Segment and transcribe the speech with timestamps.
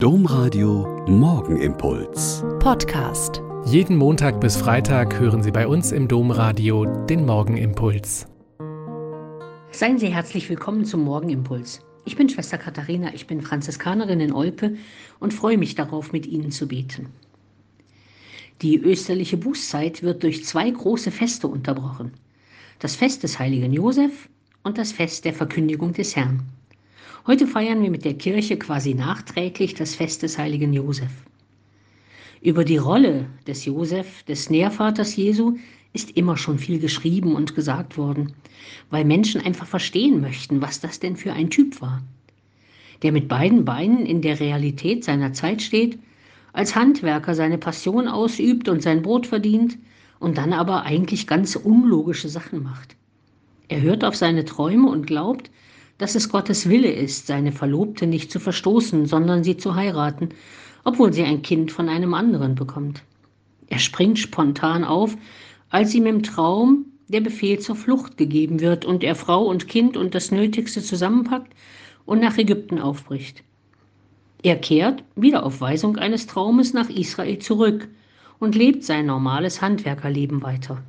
[0.00, 2.44] Domradio Morgenimpuls.
[2.60, 3.42] Podcast.
[3.64, 8.28] Jeden Montag bis Freitag hören Sie bei uns im Domradio den Morgenimpuls.
[9.72, 11.80] Seien Sie herzlich willkommen zum Morgenimpuls.
[12.04, 14.76] Ich bin Schwester Katharina, ich bin Franziskanerin in Olpe
[15.18, 17.08] und freue mich darauf, mit Ihnen zu beten.
[18.62, 22.12] Die österliche Bußzeit wird durch zwei große Feste unterbrochen.
[22.78, 24.28] Das Fest des heiligen Josef
[24.62, 26.44] und das Fest der Verkündigung des Herrn.
[27.26, 31.10] Heute feiern wir mit der Kirche quasi nachträglich das Fest des heiligen Josef.
[32.40, 35.56] Über die Rolle des Josef, des Nährvaters Jesu,
[35.92, 38.32] ist immer schon viel geschrieben und gesagt worden,
[38.90, 42.02] weil Menschen einfach verstehen möchten, was das denn für ein Typ war.
[43.02, 45.98] Der mit beiden Beinen in der Realität seiner Zeit steht,
[46.52, 49.78] als Handwerker seine Passion ausübt und sein Brot verdient
[50.18, 52.96] und dann aber eigentlich ganz unlogische Sachen macht.
[53.68, 55.50] Er hört auf seine Träume und glaubt,
[55.98, 60.30] dass es Gottes Wille ist, seine Verlobte nicht zu verstoßen, sondern sie zu heiraten,
[60.84, 63.02] obwohl sie ein Kind von einem anderen bekommt.
[63.66, 65.16] Er springt spontan auf,
[65.68, 69.96] als ihm im Traum der Befehl zur Flucht gegeben wird und er Frau und Kind
[69.96, 71.52] und das Nötigste zusammenpackt
[72.06, 73.42] und nach Ägypten aufbricht.
[74.42, 77.88] Er kehrt, wieder auf Weisung eines Traumes, nach Israel zurück
[78.38, 80.82] und lebt sein normales Handwerkerleben weiter.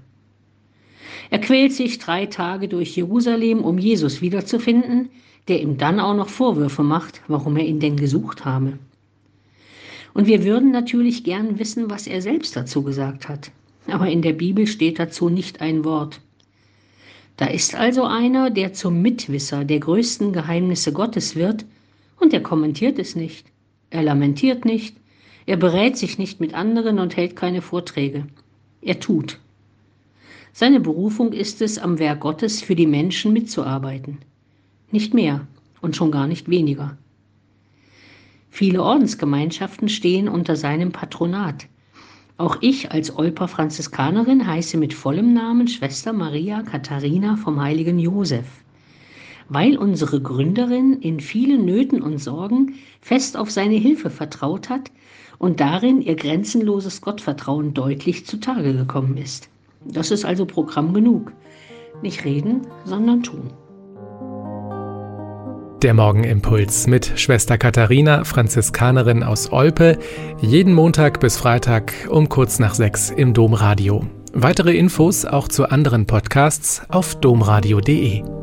[1.29, 5.09] Er quält sich drei Tage durch Jerusalem, um Jesus wiederzufinden,
[5.47, 8.77] der ihm dann auch noch Vorwürfe macht, warum er ihn denn gesucht habe.
[10.13, 13.51] Und wir würden natürlich gern wissen, was er selbst dazu gesagt hat.
[13.87, 16.19] Aber in der Bibel steht dazu nicht ein Wort.
[17.37, 21.65] Da ist also einer, der zum Mitwisser der größten Geheimnisse Gottes wird,
[22.19, 23.47] und er kommentiert es nicht.
[23.91, 24.97] Er lamentiert nicht,
[25.45, 28.27] er berät sich nicht mit anderen und hält keine Vorträge.
[28.81, 29.39] Er tut.
[30.59, 34.17] Seine Berufung ist es, am Werk Gottes für die Menschen mitzuarbeiten.
[34.91, 35.47] Nicht mehr
[35.79, 36.97] und schon gar nicht weniger.
[38.49, 41.67] Viele Ordensgemeinschaften stehen unter seinem Patronat.
[42.37, 48.47] Auch ich als Olper Franziskanerin heiße mit vollem Namen Schwester Maria Katharina vom heiligen Josef,
[49.47, 54.91] weil unsere Gründerin in vielen Nöten und Sorgen fest auf seine Hilfe vertraut hat
[55.37, 59.49] und darin ihr grenzenloses Gottvertrauen deutlich zutage gekommen ist.
[59.85, 61.31] Das ist also Programm genug.
[62.01, 63.51] Nicht reden, sondern tun.
[65.81, 69.97] Der Morgenimpuls mit Schwester Katharina, Franziskanerin aus Olpe,
[70.41, 74.05] jeden Montag bis Freitag um kurz nach sechs im Domradio.
[74.33, 78.38] Weitere Infos auch zu anderen Podcasts auf domradio.de.